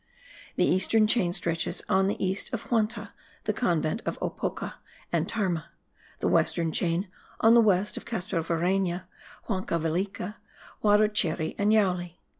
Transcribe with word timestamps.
The 0.55 0.65
eastern 0.65 1.05
chain 1.05 1.31
stretches 1.31 1.83
on 1.87 2.07
the 2.07 2.17
east 2.25 2.51
of 2.55 2.69
Huanta, 2.71 3.11
the 3.43 3.53
convent 3.53 4.01
of 4.03 4.17
Ocopa 4.19 4.77
and 5.13 5.27
Tarma; 5.27 5.65
the 6.21 6.27
western 6.27 6.71
chain, 6.71 7.07
on 7.39 7.53
the 7.53 7.61
west 7.61 7.97
of 7.97 8.05
Castrovireyna, 8.05 9.03
Huancavelica, 9.47 10.37
Huarocheri, 10.83 11.53
and 11.59 11.71
Yauli. 11.71 12.15